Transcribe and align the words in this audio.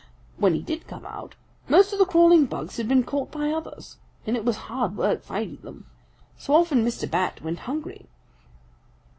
When 0.37 0.55
he 0.55 0.63
did 0.63 0.87
come 0.87 1.05
out 1.05 1.35
most 1.69 1.93
of 1.93 1.99
the 1.99 2.07
crawling 2.07 2.47
bugs 2.47 2.77
had 2.77 2.87
been 2.87 3.03
caught 3.03 3.29
by 3.29 3.51
others, 3.51 3.97
and 4.25 4.35
it 4.35 4.43
was 4.43 4.55
hard 4.65 4.97
work 4.97 5.21
finding 5.21 5.61
them. 5.61 5.85
So 6.39 6.55
often 6.55 6.83
Mr. 6.83 7.07
Bat 7.07 7.41
went 7.43 7.59
hungry. 7.69 8.07